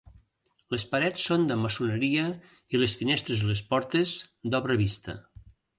Les 0.75 0.85
parets 0.93 1.25
són 1.29 1.45
de 1.51 1.57
maçoneria 1.65 2.25
i 2.77 2.83
les 2.83 2.99
finestres 3.03 3.47
i 3.47 3.53
les 3.53 3.65
portes, 3.75 4.19
d'obra 4.53 4.83
vista. 4.87 5.23